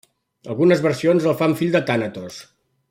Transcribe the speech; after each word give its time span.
Algunes 0.53 0.81
versions 0.85 1.29
el 1.33 1.37
fan 1.43 1.55
fill 1.61 1.77
de 1.79 1.85
Tànatos. 1.91 2.43